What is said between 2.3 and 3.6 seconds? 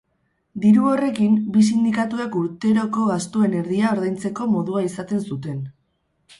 urteroko gastuen